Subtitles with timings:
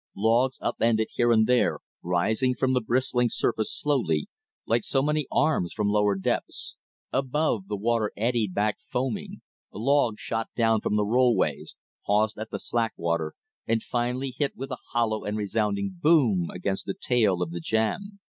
[0.15, 4.27] Logs up ended here and there, rising from the bristling surface slowly,
[4.65, 6.75] like so many arms from lower depths.
[7.13, 12.57] Above, the water eddied back foaming; logs shot down from the rollways, paused at the
[12.57, 13.33] slackwater,
[13.67, 16.49] and finally hit with a hollow and resounding BOOM!
[16.49, 18.17] against the tail of the jam.